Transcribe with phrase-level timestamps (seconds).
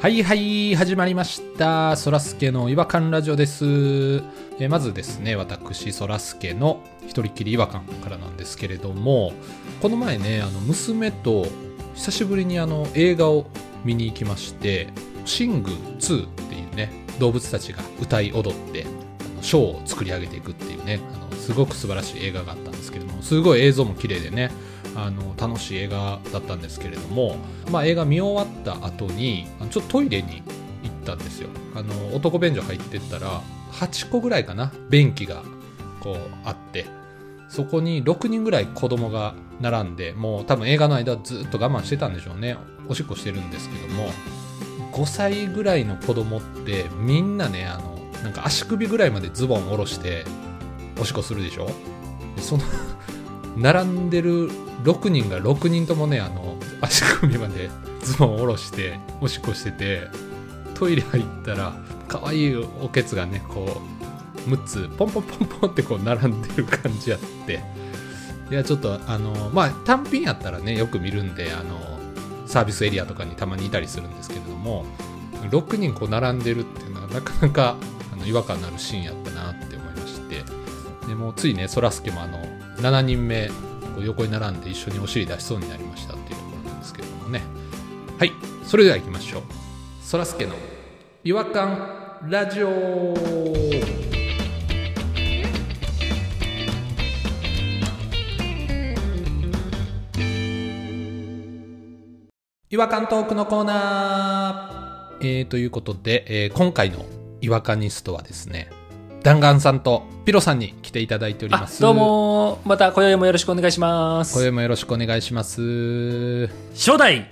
[0.00, 1.96] はいはい、始まりました。
[1.96, 4.22] そらすけの違和感ラジオです。
[4.60, 9.32] えまずですね、私、そらすけの一人きり違和感からなんですけれども、
[9.82, 11.48] この前ね、あの、娘と
[11.96, 13.46] 久しぶりにあの、映画を
[13.84, 14.86] 見に行きまして、
[15.24, 24.52] シング2っていうね、動物たちが歌い踊って、あのショーを作り上げていくっていうね、あの、すごく素晴らしい映画があったんですけれども、すごい映像も綺麗でね、
[24.94, 27.36] あの楽しい映画だったんですけれども、
[27.70, 30.42] まあ、映画見終わった後にちょっとトイレに
[30.82, 31.48] 行ったんですよ。
[31.74, 33.40] あの男便所入ってったら
[33.72, 35.42] 8個ぐらいかな便器が
[36.00, 36.86] こうあって
[37.48, 42.56] そこに6人ぐらい子供が並んでもう多分映画の間ずっと我慢してたんでしょうね。
[42.88, 44.10] おしっこしてるんですけども
[44.92, 50.24] 5歳ぐらいの子供ってみんなねあのなんか足首ぐらいまでズボン下ろして
[51.00, 51.68] おしっこするでしょ？
[52.38, 52.62] その
[53.58, 54.50] 並んでる
[54.84, 57.70] 6人が6人ともねあの足首まで
[58.02, 60.02] ズボンを下ろしておしっこしてて
[60.74, 61.74] トイレ入ったら
[62.06, 63.82] 可愛いおけつがねこ
[64.46, 67.60] う6つポンポンポンポンってこう並んでる感じやって。
[68.50, 71.98] いやちょっとあのまあ単品やったらねよく見るんであの
[72.46, 74.86] サービスエリアとかにたまにいたりするんですけれども
[75.50, 77.76] 6人こう並んでるっていうのはなかなか
[78.10, 80.42] あの違和感のあるシーンやったなって思いまして。
[81.06, 82.38] でもついねそらすけもあの
[82.80, 83.54] 7人目こ
[84.00, 87.42] う横に並んで一緒にお尻出しそうになりましたっていうところなんですけれどもね。
[88.18, 88.32] はい
[88.64, 89.42] それでは行きましょう。
[90.02, 90.54] そらすけの
[91.24, 93.14] 違和感ラジオ。
[102.70, 105.26] 違和感トークのコーナー。
[105.26, 107.04] えー、ということで、えー今回の
[107.40, 108.68] 違和感ニストはですね
[109.22, 111.82] 弾丸さんとピロさんに来ていただいておりあます。
[111.82, 114.32] どうもまた今宵もよろしくお願いします。
[114.34, 116.46] 今宵もよろしくお願いします。
[116.74, 117.28] 初代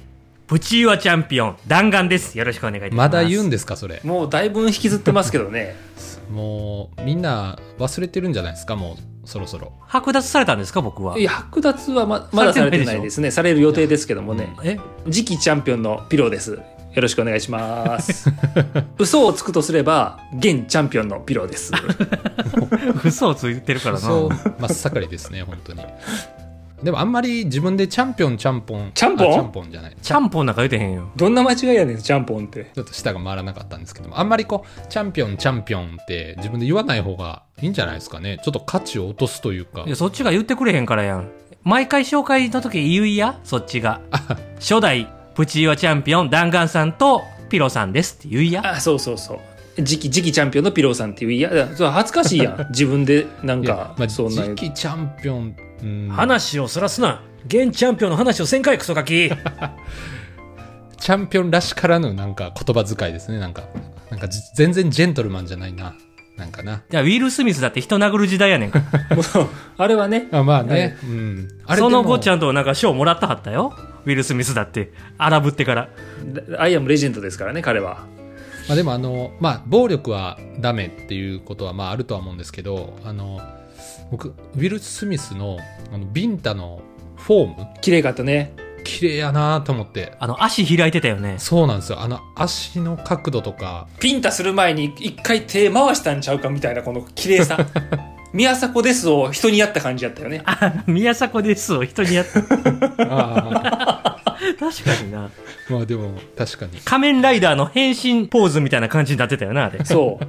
[0.48, 2.36] プチユアチャンピオン弾丸です。
[2.36, 4.00] よろしくお願いいたしまますだ言うんですかそれ。
[4.02, 5.76] もうだいぶ引きずってますけどね。
[6.30, 8.74] もうみんな忘れてるんじゃないですか？
[8.74, 9.72] もうそろそろ。
[9.88, 11.18] 剥奪されたんですか僕は？
[11.18, 13.30] いや剥奪はままだされてないですね。
[13.30, 14.56] される予定ですけどもね。
[14.64, 14.78] え？
[15.04, 16.58] 次期チャンピオンのピローです
[16.96, 18.32] よろしくお願いします。
[18.98, 21.70] 嘘をつくとすれば現チャンピオンのピローです。
[23.04, 24.00] 嘘をついてるからな。
[24.00, 25.82] そう真っ盛りですね本当に。
[26.82, 29.28] でもあんまり自分でチャンピオンチャンポンチャンポン？
[29.28, 29.96] あチャンポンじゃない。
[30.00, 30.46] チャンポン。
[30.46, 31.10] なんか言うてへんよ。
[31.16, 32.70] どんな間違いやねんチャンポンって。
[32.74, 38.38] ちょっと舌が回らなかったんですけどもあんまりこうチャンピオンチャンピオンって自分で言わない方がいいんじゃないですかね。
[38.42, 39.82] ちょっと価値を落とすというか。
[39.86, 41.28] いやそっちが言ってくれへんからやん。
[41.62, 44.00] 毎回紹介の時言いやそっちが。
[44.58, 48.62] 初代プチユアチャンピオン弾丸さんとピロさんですって言いや。
[48.76, 49.82] あそうそうそう。
[49.84, 51.50] 次期次期チャンピオンのピローさんっていういや。
[51.76, 52.66] それ恥ずかしいやん。
[52.72, 56.08] 自分でなんか、まあ、そんな次期チャンピオンうん。
[56.10, 57.20] 話をそらすな。
[57.46, 59.30] 現チャンピオンの話をせんかいクソガキ。
[60.98, 63.38] チャンピオンらしからぬなんか言葉遣いですね。
[63.38, 63.64] なんか
[64.10, 65.94] なんかじ全然ジェントルマンじゃないな。
[66.38, 66.82] なんかな。
[66.88, 68.80] じゃあウィル・スミスだって人殴る時代やねんか。
[69.76, 70.28] あれはね。
[70.32, 71.48] あまあね、うん。
[71.66, 73.74] あれその後ちゃんとなんか賞もらったはったよ
[74.06, 75.90] ウィル・スミスだって荒ぶってから。
[76.58, 78.06] アイアムレジェンドですからね彼は。
[78.68, 83.40] まあ、でもあの、まあ、暴力はダメっていうことはまああるとは思うんですけどあの
[84.10, 85.58] 僕ウィル・スミスの
[85.92, 86.82] あのビンタの
[87.16, 88.54] フォーム綺麗かったね。
[88.84, 90.12] 綺麗やなと思って。
[90.20, 91.36] あの足開いてたよね。
[91.38, 92.00] そうなんですよ。
[92.00, 93.88] あの足の角度とか。
[93.98, 97.58] ピンタする前に一回手回したんちゃうかみたいなこの綺麗さ
[98.36, 100.42] 宮迫ですを人にやった感じやったよね。
[100.44, 102.40] あ宮迫ですを人にやった。
[103.08, 104.22] あ
[104.60, 105.24] 確かにな。
[105.24, 105.30] あ
[105.70, 106.78] まあでも確かに。
[106.84, 109.82] 仮面ライダーの変身ポーズみたいな感じになってたよなあれ。
[109.84, 110.20] そ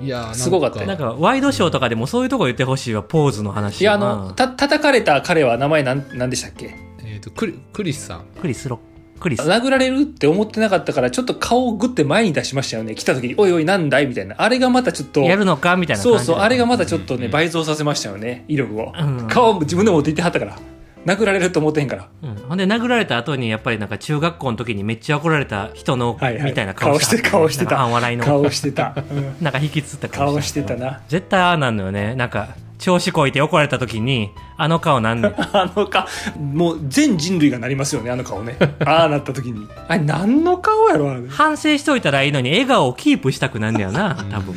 [0.00, 0.04] う。
[0.04, 0.80] いやーすごかった。
[0.80, 6.74] よなんかワイドショーとかでもそういうとこ言ってほしいわポーズの話いやあのた叩かれた彼は名前なんなんでしたっけ？
[7.04, 8.26] えー、とクリクリスさん。
[8.40, 8.80] クリスロ
[9.24, 12.94] クリス殴られるって思ってなかったからちょっと顔をグッて前に出しましたよね。
[12.94, 14.34] 来た時に「おいおいなんだい?」みたいな。
[14.36, 15.76] あれがまたちょっとやるのか？
[15.76, 17.32] みたいな感じそうそうあれがまたちょっとね、うん。
[17.32, 18.44] 倍増させましたよね。
[18.48, 19.26] 威力を、うん。
[19.28, 20.58] 顔自分で持っていってはったから。
[21.06, 22.08] 殴られると思ってへんから。
[22.22, 26.44] うん、ほんで殴られた後にやっぱりなんか中学校の時にめっちゃ怒られた人の、はいはい。
[26.44, 27.76] みたいな顔してた顔してた。
[27.86, 28.24] 笑いの。
[28.26, 31.00] 顔してた、う んなんか引きつった顔してたな。
[31.08, 32.14] 絶対ああなんのよね。
[32.14, 32.48] なんか
[32.78, 36.06] 調子こいて怒られた時にあの顔なんねん あの顔
[36.38, 38.56] もう全人類がなりますよねあの顔ね。
[38.84, 39.66] ああなった時に。
[39.88, 41.22] あれ何の顔やろあれ。
[41.28, 44.54] 反省しといたらいいのに笑顔をキープしたくなんねやな 多分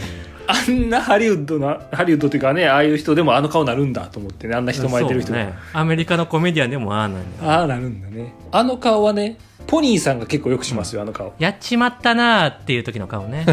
[0.47, 5.53] あんなハリウッドなハリウッドっていうかねああいう人でもあの顔なるんだと思ってねあんな人前いてる人ね。
[5.73, 8.33] アメリカのコメディアンでもああなんねんああなるんだね。
[8.51, 11.33] あの顔はねポニーさんが結構よくしますよあの顔。
[11.39, 13.45] やっちまったなーっていう時の顔ね。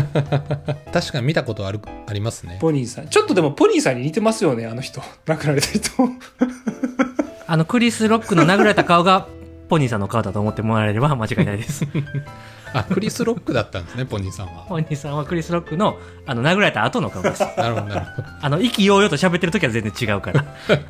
[0.93, 2.59] 確かに見たことあるありますね。
[2.61, 3.09] ポニーさん。
[3.09, 5.03] ちょっとでもポニーさんに似てますよねあの人。
[5.27, 5.91] 亡くなられた人
[7.47, 9.29] あのクリス・ロックの殴られた顔がポ
[9.71, 11.85] ポニーさんの顔だと思ってもらえれば間違いないです。
[12.75, 14.67] あ、クリス・ロックだったんですね、ポニーさんは。
[14.69, 17.41] ポニーさんはクリス・ロックの、あの、殴られた後の顔です。
[17.57, 18.29] なるほど、なるほど。
[18.43, 20.45] あの、意気揚々と喋ってる時は全然違うから。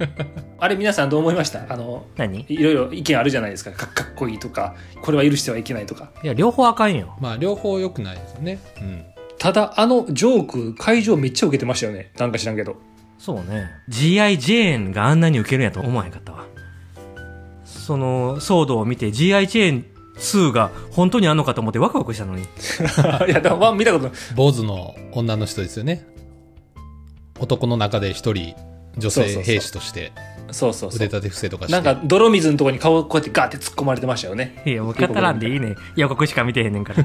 [0.59, 1.67] あれ皆さんどう思いました？
[1.69, 2.45] あの、何？
[2.49, 3.71] いろいろ意見あるじゃないですか。
[3.73, 6.11] かかっこいいとか、これは許してはいけないとか。
[6.23, 7.15] いや、両方あかんよ。
[7.21, 8.59] まあ、両方良くないですね。
[8.81, 9.05] うん。
[9.39, 12.11] ただ、あのジョーク、会場めっちゃ受けてましたよね。
[12.19, 12.77] なんか知らんけど。
[13.19, 13.71] そうね。
[13.89, 14.39] G.I.
[14.39, 16.45] ジェーンがあんなに受けるんやと思わへんかったわ。
[17.65, 19.47] その、騒動を見て G.I.
[19.47, 22.43] ジェーン2が本当にあんのかと思ってワクワクしたのに。
[23.29, 24.13] いや、だから見たことない。
[24.35, 26.07] 坊主の女の人ですよね。
[27.41, 28.55] 男の中で一人、
[28.97, 30.13] 女性兵士として
[30.51, 30.97] そうそうそう。
[30.97, 31.73] 腕立て伏せとかして。
[31.73, 34.63] なんか泥水のとこに顔こうやってガーって突っ込まれてましたよね。
[34.65, 35.75] いや、もう語らんでいいね。
[35.97, 37.05] 予告しか見てへんねんから。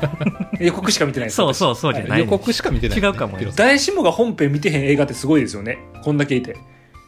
[0.60, 5.78] 予告しか見てないそうそうそうじゃない予告しか見てない、違うかもよピロさん誰しもが本編見てへん映画ってすごいですよね。
[6.02, 6.56] こんだけいて。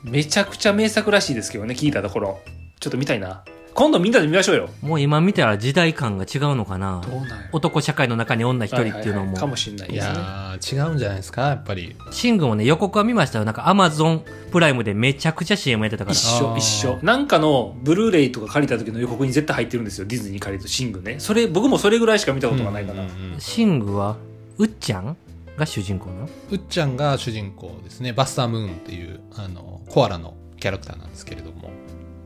[0.02, 2.40] めちゃくちゃ名作らしいですけどね、聞いたところ。
[2.80, 3.44] ちょっと見たいな。
[3.74, 4.70] 今度みんなで見ましょうよ。
[4.82, 7.02] もう今見たら時代感が違うのかな。
[7.04, 9.36] どうなんや男社会の中に女一人っていうのも。
[9.36, 10.14] かもしれないいですね。
[10.14, 11.96] やー、違うんじゃないですか、やっぱり。
[12.12, 13.44] シングもね、予告は見ましたよ。
[13.44, 14.22] なんかアマゾン
[14.52, 16.20] プライムでめちゃくちゃ CM やってたから一。
[16.24, 24.16] 緒一緒なんかのブルーレイとか借りた時の予告に絶対入ってるんですよディズニー借りるとシングねそれ僕もそれぐらいしか見たことがないかな、うんうんうんシングは、
[24.58, 25.16] うっちゃん
[25.56, 26.28] が主人公なの？
[26.50, 28.12] うっちゃんが主人公ですね。
[28.12, 31.70] バスタームーンっていう、あの、コアラのキャラクターなんですけれども。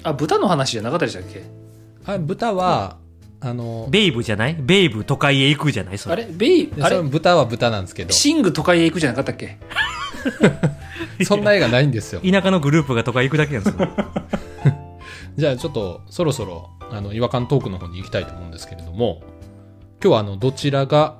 [0.02, 1.42] あ豚の話じゃなかったでしたっけ？
[2.06, 2.96] あ豚は、
[3.40, 4.54] あの、ベイブじゃない？
[4.58, 5.98] ベイブ都会へ行くじゃない？
[5.98, 6.24] そあれ？
[6.24, 7.08] れベイでそれあれ？
[7.08, 9.58] 豚は豚なんですけど、シング都会へ行くじゃなかったっけ？
[11.24, 12.20] そんな映画ないんですよ。
[12.20, 13.88] 田舎のグループが都会行くだけなんですよ。
[15.36, 19.20] じゃあちょっとそろそろあの違和感トークの方に行きたいと思うんですけれども
[20.02, 21.16] 今日はあのどちらが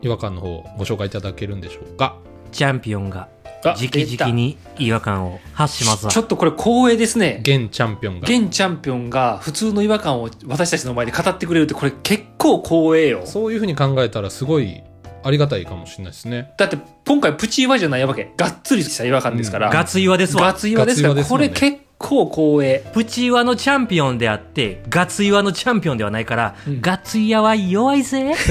[0.00, 2.16] 違和感の方をご紹介いただけるんでしょうか？
[2.50, 6.12] チャンピオンが、あ直々に違和感を発しますわ。
[6.12, 7.38] ちょっとこれ光栄ですね。
[7.40, 8.28] 現チャンピオンが。
[8.28, 13.22] 現チャンピオンが普通の違和感を私たちの前で語ってくれるってこれ結構光栄よ。
[13.24, 14.82] そういうふうに考えたらすごい
[15.24, 16.52] ありがたいかもしれないですね。
[16.58, 18.32] だって今回プチ違和じゃないわけ。
[18.36, 20.42] がっつりした違和感ですから、ガツ岩ですわ。
[20.42, 20.54] ガ。
[20.54, 21.22] ツ岩ですからね。
[21.38, 22.84] れ結構光栄。
[22.92, 28.34] プチ岩のチャンピオンであって、ガツ岩のチャンピオンではないから、ガツ岩は弱いぜ。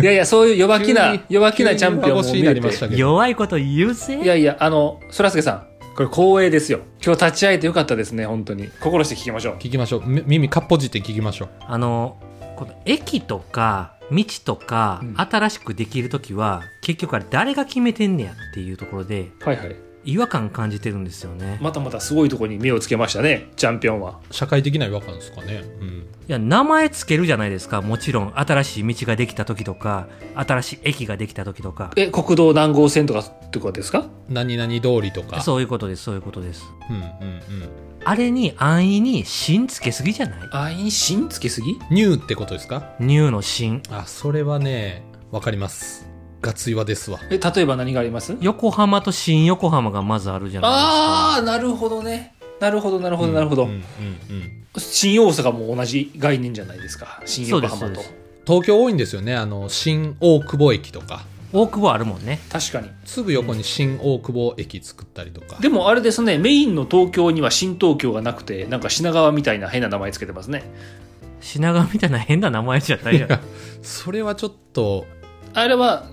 [0.00, 4.20] いやいやそういう弱気な急に弱気なチャンピオンも見れてりましたけど弱いこと言うぜ。
[4.22, 5.66] いやいや、あの、そらすけさん、
[5.96, 6.80] これ光栄ですよ。
[7.04, 8.68] 今日立ち会えてよかったですね、本当に。
[8.80, 9.54] 心して聞きましょう。
[9.56, 12.18] 聞きましょうみ耳かっぽじって聞きましょうあの、
[12.56, 19.76] この駅とか、道とか、うん新しくできるときは、結局あれ誰が決めてんねやっていうところで、はいはい。
[20.10, 21.58] 違和感感じてるんですよね。
[21.60, 24.20] またまたすごいところに目をつけましたね、チャンピオンは。
[24.30, 25.88] 社会的な違和感ですかねうん
[26.28, 27.80] いや、名前つけるじゃないですか。
[27.82, 31.90] もちろん、新しい道ができた時とか、新しい駅ができた時とか。
[31.96, 34.06] え、国道何号線とかってことですか？
[34.28, 36.64] 何々通りとかそういうことです、そういうことです。
[36.90, 37.68] うんうんうん
[38.04, 40.38] あれに安易に芯つけすぎじゃない？
[40.52, 41.76] あいに芯つけすぎ？
[41.90, 42.94] ニューってことですか？
[43.00, 43.82] ニューの芯。
[43.90, 46.07] あそれはねわかります
[46.40, 48.36] ガツ岩ですわえ、例えば何があります？
[48.40, 51.36] 横浜と新横浜がまずあるじゃないですか。
[51.36, 52.34] あー、なるほどね。
[52.60, 53.68] なるほど、なるほど、なるほど
[54.76, 57.22] 新大阪も同じ概念じゃないですか？
[57.24, 58.16] 新横浜とそうですそう。
[58.46, 62.40] 東京多いんですよねあの新大久保駅とか大久保あるもんね。
[62.50, 62.90] 確かに。
[63.04, 70.62] すぐ横に新大久保駅作ったりとかでもあれですね、メインの東京には新東京がなくて、なんか品川みたいな変な名前つけてますね。
[71.40, 73.38] 品川みたいな変な名前じゃないやろ。
[73.82, 75.06] それはちょっと
[75.54, 76.06] あれは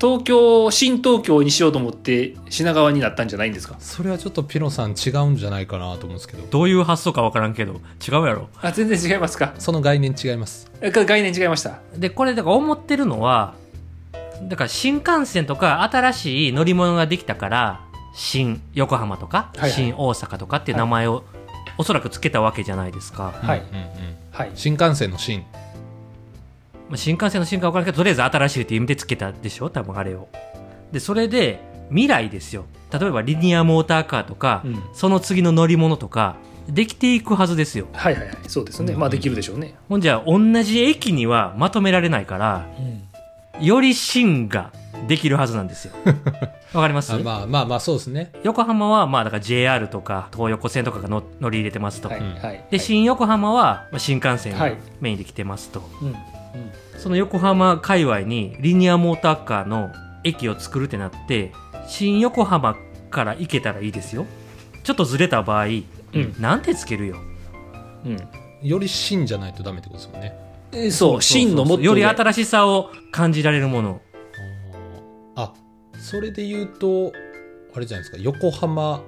[0.00, 3.76] 東京新東京にしようと思って品川になったんじゃないんですか？
[3.80, 6.46] それはちょっとピロさん違うんじゃないかなと思うんですけど。
[6.50, 7.74] どういう発想かわからんけど、
[8.06, 8.48] 違うやろ。
[8.62, 9.54] あ全然違いますか？
[9.58, 10.70] その概念違います。
[10.80, 11.80] 概念違いました？
[11.96, 13.54] で、これだから思ってるのは、
[14.42, 17.80] だから新幹線とか新しい乗り物ができたから、
[18.14, 19.70] 新横浜とか、はいはい。
[19.70, 21.24] 新大阪とかっていう名前を、
[21.76, 23.34] おそらくつけたわけじゃないですか。
[23.42, 23.60] はい。
[23.60, 23.90] うんうんうん。
[24.32, 24.50] はい。
[24.54, 25.44] 新幹線の新
[26.90, 29.70] まあ、新幹線の新幹わからんけど、とりあえず新しいっていう意味でつけたでしょ？
[29.70, 30.28] 多分あれを。
[30.92, 32.66] で、それで、未来ですよ。
[32.92, 36.36] 例えばリニアモーターカーとか、うんその次の乗り物とか、
[36.68, 37.86] できていくはずですよ。
[37.92, 42.66] はいはいはいそうですね、うんまあできるでしょうね、ほんじゃ、同じ駅にはまとめられないから、
[43.60, 44.72] より新が
[45.08, 45.94] できるはずなんですよ。
[46.74, 47.12] わかります？
[47.12, 52.08] あまあまあまあそうですね横浜は、まあ、だから JR とか東横線とかが乗乗り入れてますと。
[52.08, 55.82] うんはいはいで、新横浜は、まあ、新幹線がはいメインで来てますと。
[56.02, 56.16] うんうん
[56.98, 59.90] その横浜界隈にリニアモーターカーの
[60.24, 61.52] 駅を作るってなって、
[61.86, 62.76] 新横浜
[63.10, 64.26] から行けたらいいですよ。
[64.84, 65.84] ちょっとずれた場合、うん。
[66.38, 67.16] なんてつけるよ。
[68.04, 68.16] うん。
[68.62, 70.34] より新じゃないとダメってことですもんね。
[70.72, 74.00] えそう真のもっとより上新しさを感じられるもの。
[75.36, 75.52] あ
[75.98, 77.12] それで言うと
[77.74, 78.18] あれじゃないですか。
[78.18, 79.02] 横浜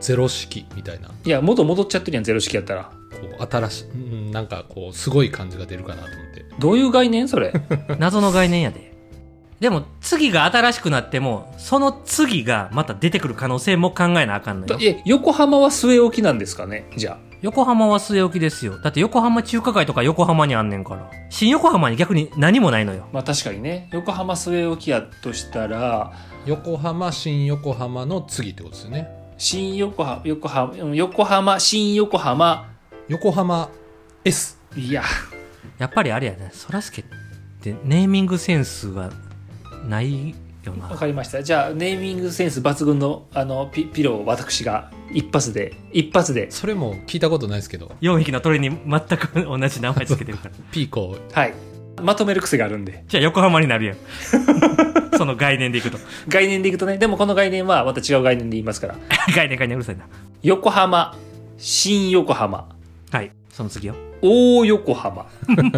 [0.00, 1.08] ゼロ式みたいな。
[1.08, 2.90] こいや元戻っちゃってるやんゼロ式やったら
[3.26, 7.52] う新しい、うん、なんかこうすごい感じが出るかなと思ってどういう概念それ？
[7.98, 8.88] 謎の概念やで。
[9.60, 14.78] でも、次が新しくなっても、その次がまた出てくる可能性も考えなあかんのよ。
[14.80, 16.84] え横浜は据え置きなんですかね？
[16.96, 18.78] じゃあ横浜は据え置きですよ。
[18.80, 21.10] だって横浜中華街とか横浜にあんねんから。
[21.28, 23.08] 新横浜に逆に何もないのよ。
[23.12, 26.12] まあ確かにね横浜据え置きやとしたら
[26.46, 29.08] 横浜新横浜の次ってことですよね
[29.38, 32.68] 新横浜横浜うん横浜新横浜
[33.08, 33.70] 横浜
[34.22, 35.02] S いや。
[35.78, 37.04] やっぱりあれやね、そらすけっ
[37.62, 39.10] てネーミングセンスが
[39.86, 40.88] ないよな。
[40.88, 41.42] わかりました。
[41.42, 46.50] じゃあネーミングセンス抜群のあのピピローを私が一発で一発で。
[46.50, 47.92] それも聞いたことないですけど。
[48.02, 50.50] 4匹の鳥に全く同じ名前つけてるから。
[50.70, 51.54] ピーコはい。
[52.02, 53.04] まとめる癖があるんで。
[53.08, 53.96] じゃあ横浜になるやん。
[55.16, 55.98] その概念でいくと。
[56.28, 56.98] 概念でいくとね。
[56.98, 58.96] でもこの概念はまた違う概念で言いますから。
[59.34, 60.04] 概念概念うるさいな。
[60.42, 61.16] 横浜。
[61.60, 62.68] 新横浜
[63.10, 63.30] はい。
[63.50, 63.94] その次よ。
[64.22, 65.26] 大横浜。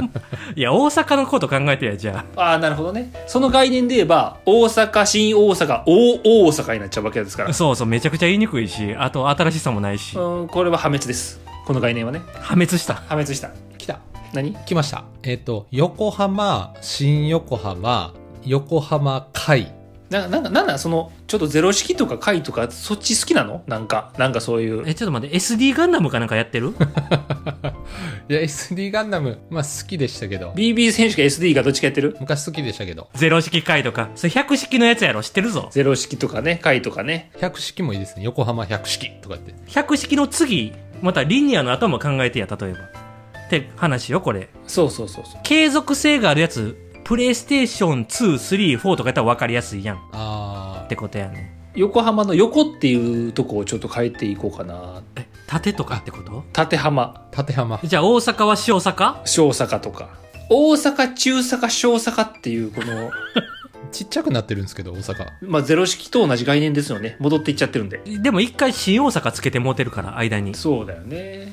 [0.56, 2.40] いや、大阪のこと考えてや、じゃあ。
[2.40, 3.10] ああなるほどね。
[3.26, 7.52] その概念で言えば大阪新大阪大大阪になっちゃうわけですから。
[7.52, 11.40] そうそう、めちゃくちゃ言いにくいし、あと新しさもないし、うんこれは破滅です。
[11.66, 12.22] この概念はね。
[12.40, 12.94] 破滅した。
[12.94, 13.50] 破滅した。
[13.78, 14.00] 来た。
[14.32, 14.54] 何？
[14.66, 15.04] 来ました。
[15.22, 18.12] えっ、と横浜新横浜
[18.44, 19.79] 横浜海
[20.10, 23.62] ななんかなんだそのちょっとゼロ式とか回とかそっち好きなの？
[23.68, 24.82] なんかなんかそういう。
[24.86, 26.74] え、ちょっと待って、SD ガンダムかなんかやってる？
[28.28, 30.50] いや SD ガンダムまあ好きでしたけど。
[30.50, 32.16] BB 選手か SD かどっちかやってる？
[32.18, 33.08] 昔好きでしたけど。
[33.14, 34.10] ゼロ式回とか。
[34.16, 35.22] それ100式のやつやろ？
[35.22, 35.68] 知ってるぞ。
[35.70, 37.30] ゼロ式とかね回とかね。
[37.38, 38.24] 100式もいいですね。
[38.24, 39.54] 横浜100式とかって。
[39.68, 42.78] 100式の次、またリニアの後も考えてや、例えば。
[42.78, 44.48] って話よ、これ。
[44.66, 45.40] そうそうそうそう。
[45.42, 46.76] 継続性があるやつ、
[47.10, 49.96] プレイステーション2、3、4とかやったら分かりやすいやん。
[49.96, 51.52] っあてことやね。
[51.74, 55.02] 横浜の横っていうとこをちょっと変えていこうかな。
[55.16, 56.44] え、縦とかってこと？
[56.52, 57.26] 縦浜。
[57.32, 57.80] ー縦浜。
[57.82, 59.22] じゃあ大阪は小阪？
[59.24, 60.10] 小阪とか。
[60.48, 63.10] 大阪中阪小阪っていうこの
[63.90, 65.26] ちっちゃくなってるんですけど大阪。
[65.42, 67.16] まあゼロ式と同じ概念ですよね。
[67.18, 68.00] 戻っていっちゃってるんで。
[68.22, 70.54] でも一回新大阪つけて持てるから、間に。
[70.54, 71.52] そうだよね。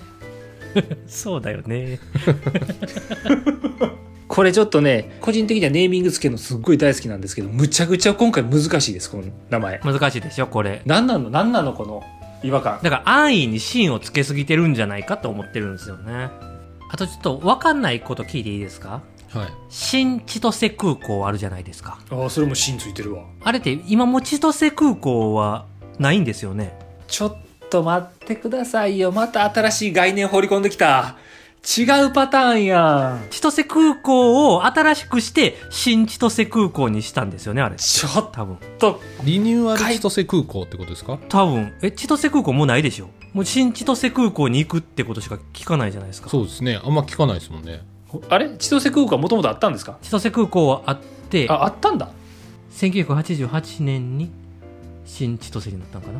[1.10, 2.00] そうだよね。
[4.28, 10.82] これちょっとね個人的にはネーミングつけるのすっごい大好きなんですけどむちゃくちゃ今回難しいですこの名前難しいでしょ、これ。
[10.86, 11.30] 何なの？
[11.30, 12.04] 何なのこの
[12.44, 16.30] 違和感だから安易に芯をつけすぎてるんじゃないかと思ってるんですよね。
[16.90, 19.02] あとちょっと分かんないこと聞いていいですか？
[19.30, 22.00] はい新千歳空港あるじゃないですか。
[22.10, 25.66] ああそれも芯ついてるわあれって今も千歳空港は
[26.00, 26.78] ないんですよね？
[27.08, 27.38] ちょっ
[27.70, 31.18] と待ってくださいよまた新しい概念放り込んできた
[31.66, 33.20] 違うパターンや。
[33.26, 37.76] ん千歳空港を新しくして新千歳空港にしたんですよね、あれ。
[37.76, 38.58] ちょっ多分。
[38.80, 41.18] とリニューアル千歳空港ってことですか？
[41.30, 41.74] 多分。
[41.82, 43.10] え、千歳空港もうないでしょ？
[43.34, 46.30] もう新千歳空港に行くってことしか聞かないじゃないですか。
[46.30, 46.80] そうですね。
[46.84, 47.82] あんま聞かないですもんね。
[48.30, 48.50] あれ？
[48.58, 49.98] 千歳空港はもともとあったんですか？
[50.02, 51.00] 千歳空港はあっ
[51.30, 52.10] て、ああったんだ。
[52.72, 54.32] 1988年に
[55.06, 56.20] 新千歳になったのかな。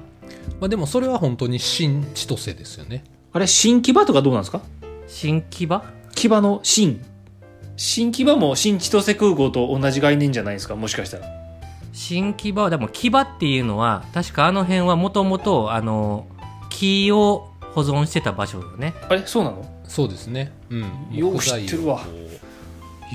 [0.60, 3.06] まあでもそれは本当に新千歳ですよね。
[3.32, 3.48] あれ？
[3.48, 4.62] 新木場とかどうなんですか？
[5.08, 5.84] 新木場？
[6.16, 7.04] 木場の新。
[7.76, 10.76] 新木場も新千歳空港と同じ概念じゃないですか？
[10.76, 11.26] もしかしたら。
[11.94, 12.64] 新木場？
[12.64, 16.28] はでも木場っていうのは確かあの辺はもともとあの
[16.70, 18.94] 木を保存してた場所よね。
[19.10, 19.26] あれ？
[19.26, 19.66] そうなの？
[19.88, 20.52] そうですね。
[20.70, 21.16] うん。
[21.16, 22.02] よう知ってるわ。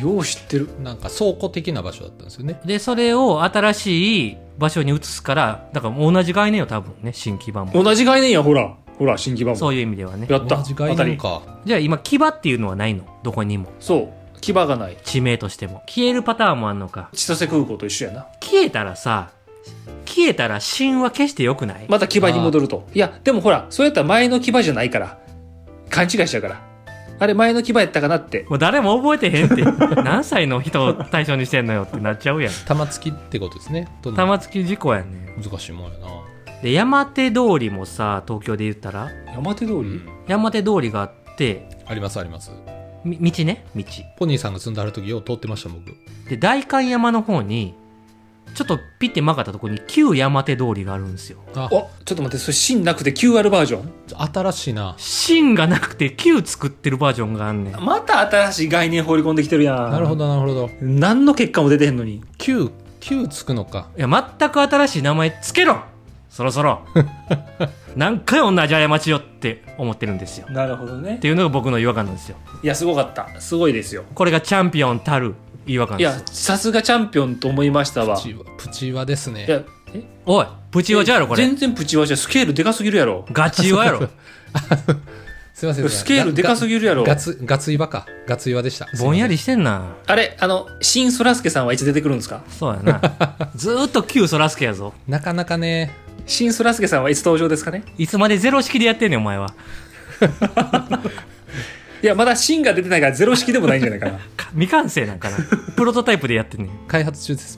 [0.01, 0.71] よう知ってる。
[0.79, 2.61] うなんか倉庫的な場所だったんですよね。
[2.65, 7.73] でそれを新しい場所に移すからだから同じ概念よ多分ね新木場も。
[7.83, 9.57] 同じ概念やほらほら新木場も。
[9.57, 10.27] そういう意味ではね。
[10.31, 10.57] やった。
[10.57, 11.11] 同じ概当たり。
[11.11, 13.05] 念かじゃあ今木場っていうのはないの？
[13.23, 13.73] どこにも。
[13.81, 14.41] そう。
[14.41, 14.97] 木場がない。
[15.05, 15.83] 地名としても。
[15.87, 17.09] 消えるパターンもあんのか。
[17.13, 18.27] 千歳空港と一緒やな。
[18.41, 19.31] 消えたらさ
[20.05, 21.87] 消えたら神は消してよくない？
[21.89, 22.87] また木場に戻ると。
[22.93, 25.19] いやでもほらそうやったら前の木場じゃないから。
[25.91, 26.61] 勘違いしちゃうから。
[27.19, 28.47] あれ前の木場やったかなって。
[28.49, 29.63] もう誰も覚えてへんって。
[30.03, 32.53] 何歳の人を対象にしてんのよってなっちゃうやん。
[32.67, 33.87] 玉突きってことですね。
[34.03, 36.07] 玉突き事故やね難しいもんやな
[36.63, 39.11] で山手通りもさ東京で言ったら？
[39.35, 40.09] 山手通り、うん。
[40.29, 42.53] 山手通りがあってありますあります。
[43.05, 43.67] み道ね？
[43.75, 43.83] 道。
[44.17, 45.97] ポニーさんが住んである時よう通ってました僕。
[46.29, 47.75] で代官山の方に
[48.55, 51.39] ちょっとピッて曲がったところに旧山手通りがあるんですよ。
[51.57, 51.69] あ。
[51.73, 53.93] おちょっと待ってそれ芯なくて QR バージョン？
[54.33, 54.95] 新しいな。
[54.99, 57.81] 芯がなくて旧作ってるバージョンがあんねん。
[57.81, 59.91] また新しい概念放り込んできてるやん。
[59.91, 60.71] なるほどなるほど。
[60.81, 62.23] 何の結果も出てへんのに。
[62.39, 63.89] 9 9つくのか。
[63.99, 64.07] いや
[64.39, 65.83] 全く新しい名前つけろ
[66.33, 66.81] そろそろ。
[67.95, 70.47] 何回同じ過ちよって思ってるんですよ。
[70.49, 71.17] なるほどね。
[71.17, 72.37] っていうのが僕の違和感なんですよ。
[72.63, 73.29] いやすごかった。
[73.39, 74.05] すごいですよ。
[74.15, 75.35] これがチャンピオンたる
[75.67, 78.17] 違和感いですやさすがチャンピオンと思いましたわ。
[78.17, 79.45] プチはプチはですね。
[79.47, 79.61] いや
[80.25, 81.45] おいプチワじゃやろこれ。
[81.45, 83.27] 全然プチワじゃスケールでかすぎるやろ。
[83.31, 84.09] ガチワやろ。
[85.53, 85.89] すいません。
[85.91, 87.05] スケールでかすぎるやろ。
[87.05, 88.07] ガツガツ岩か。
[88.27, 88.89] ガツ岩でした。
[88.99, 89.83] ぼんやりしてんな。
[90.07, 92.41] あれあの新そらすけさんはいつ出てくるんですか？
[92.49, 93.01] そうやな。
[93.55, 94.95] ずーっと旧そらすけやぞ。
[95.07, 95.95] なかなかね
[96.27, 97.83] 新そらすけさんはいつ登場ですかね？
[97.99, 99.49] いつまでゼロ式でやってんねんお前は。
[102.03, 104.19] いやまだ新が出てないからゼロ式でもないんじゃないかな。
[104.37, 105.37] か 未完成なんかな。
[105.77, 106.71] プロトタイプでやってんねん。
[106.89, 107.57] 開発中です。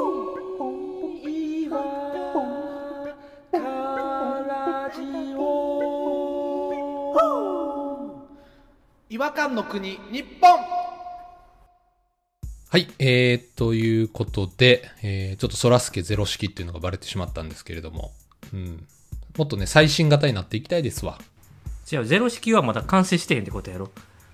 [0.00, 0.39] 違
[9.20, 10.58] 和感の国日本
[12.70, 18.12] はい、えー、ということで、えー、ちょっとそらすけゼロ式っていうのがバレてしまったんですけれども、
[18.54, 18.86] うん。
[19.36, 21.18] もっとね、最新型になっていきたいですわ。
[21.92, 23.90] 違うゼロ式はまだ完成してへんってことやろ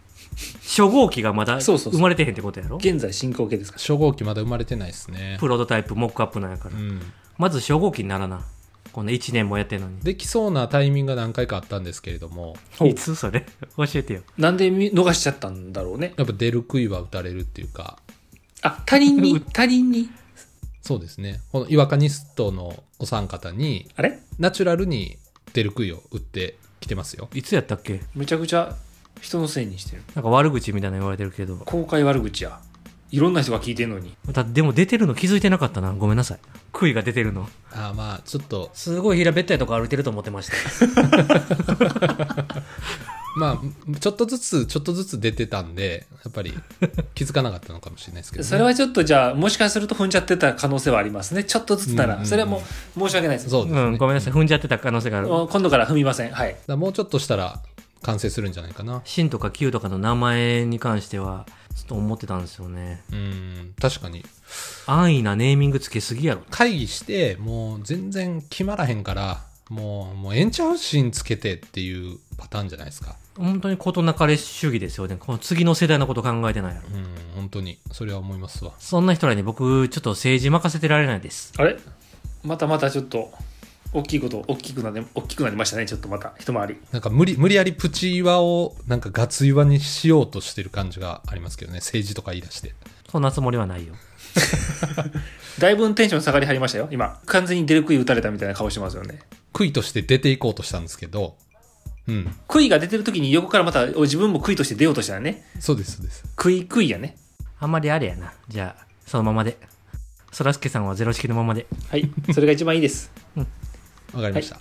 [0.62, 5.37] 初号機がまだそうそうそう生まれてへんってことやろ現在進行形ですか初号機まだ生まれてないですね。
[5.40, 7.12] プロトタイプモックアップなんやから、うん。
[7.38, 8.45] まず初号機にならな
[8.97, 10.00] こんな1年もやってんのに。
[10.00, 13.45] できそうなタイミングが何回かあったんですけれども、 いつそれ？
[13.76, 14.23] 教えてよ。
[14.38, 16.15] なんで見逃しちゃったんだろうね。
[16.17, 17.99] やっぱ出る杭は打たれるっていうか、
[18.62, 19.38] あ他人に？
[19.53, 20.09] 他人に？
[20.81, 21.41] そうですね。
[21.53, 24.19] この違和感ニストのお三方に、あれ？
[24.38, 25.19] ナチュラルに
[25.53, 27.29] 出る杭を打ってきてますよ。
[27.35, 28.00] いつやったっけ？
[28.15, 28.75] めちゃくちゃ
[29.21, 30.03] 人のせいにしてる。
[30.15, 31.57] なんか悪口みたいなの言われてるけど。
[31.67, 32.59] 公開悪口や
[33.11, 34.17] いろんな人が聞いてんのに。
[34.33, 35.93] だでも出てるの気づいてなかったな。
[35.93, 36.39] ごめんなさい。
[36.73, 37.49] 杭が出てるの。
[37.73, 40.55] あーまあ、ちょっと、すごい平べったいとこ歩いてると思ってました。
[43.37, 46.55] まあ、ちょっとずつ、ちょっとずつ出てたんで、やっぱり
[47.15, 48.49] 気づかなかったのかもしれないですけど、ね。
[48.49, 51.45] それはちょっとじゃあもしかすると踏んじゃってた可能性はありますね。
[51.45, 52.27] ちょっとずつなら、うんうんうん。
[52.27, 52.63] それはも
[52.97, 53.51] う申し訳ないです。
[53.51, 53.81] そうですね。
[53.83, 54.33] うんごめんなさい。
[54.33, 55.29] 踏んじゃってた可能性がある。
[55.29, 56.33] 今度から踏みません。
[56.33, 56.57] はい。
[56.69, 57.61] もうちょっとしたら
[58.02, 59.02] 完成するんじゃないかな。
[59.04, 61.45] 新とか旧とかの名前に関しては
[61.76, 64.25] ちょっと思ってたんですよねうん、確かに。
[64.86, 73.17] 安易なネーミングつけすぎやろ会議して、もう全然決まらへんから、もう、もうエンチャンシンつけてっていうパターンじゃないですか。
[73.36, 77.78] 本当に事なかれ主義ですよねこの次の世代のこと考えてないやろうん、本当に。
[77.93, 78.73] それは思いますわ。
[78.78, 81.76] そんな人らに僕ちょっと政治任せてられないですあれ？
[82.43, 83.30] またまたちょっと
[83.93, 85.87] 大きいこと大きくなり大きくなりましたね。
[85.87, 86.35] ちょっとまた。
[86.39, 86.77] 一回り。
[86.93, 91.79] なんか無理、無理やりプチ岩を、なんかガツ岩にしようとしてる感じがありますけどね。
[91.79, 92.75] 政治とか言い出して。
[93.11, 93.95] そんなつもりはないよ。
[95.59, 96.89] だいぶテンション下がり入りましたよ。
[96.91, 97.19] 今。
[97.27, 99.21] 完全に出る杭打たれたみたいな顔してますよね。
[99.53, 101.37] 杭として出ていこうとしたんですけど、
[102.09, 102.35] うん。
[102.47, 105.45] 杭が出てる時に横からまたお自分も杭として出ようとしたらね。
[105.59, 106.25] そうです、そうです。
[106.37, 107.17] 杭杭やね。
[107.59, 108.33] あんまりあれやな。
[108.49, 109.57] じゃあそのままで。
[110.33, 111.67] そらすけさんはゼロ式のままで。
[111.89, 112.11] はい。
[112.35, 113.11] それが一番いいです
[114.17, 114.59] わかりました。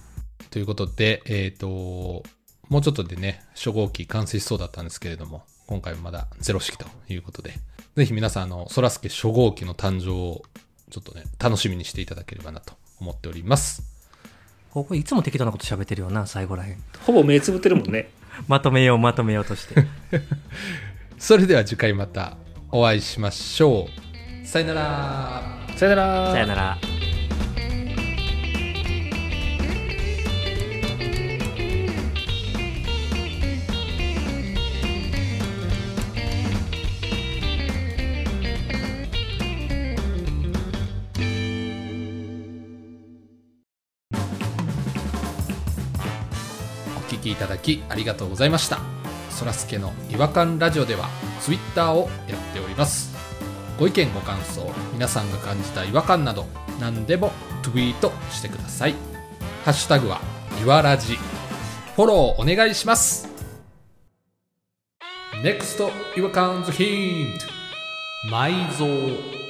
[0.52, 2.24] ということで、えっ、と、
[2.70, 7.54] もうちょっとでね、初号機完成しそうだったんですけれども、今回はまだゼロ式ということで、
[7.96, 10.44] ぜひ皆さん、あの、そらすけ初号機の誕生を、
[10.92, 13.96] ちょっとね、楽しみにしていただければなと思っております。
[14.72, 18.10] ここいつも適当なこと喋ってるよな最後らへんほぼ目つぶってるもんね
[18.50, 19.88] まとめようまとめようとして
[21.18, 22.36] それでは次回また
[22.72, 23.88] お会いしましょ
[24.44, 24.46] う。
[24.46, 25.66] さよなら。
[25.78, 26.95] さよならさよなら
[47.26, 48.80] きいただきありがとうございました。
[49.32, 51.10] そらすけの違和感ラジオでは、
[51.42, 53.14] ツイッターをやっております。
[53.80, 56.46] ご意見ご感想、皆さんが感じた違和感など、
[56.80, 57.32] 何でも
[57.64, 58.96] ツイートしてください。
[59.66, 60.22] ハッシュタグは、
[60.62, 61.18] いわらじ。
[61.96, 63.28] フォローお願いします。
[65.44, 67.46] NEXT 違和感ズヒント。
[68.34, 69.45] 埋蔵。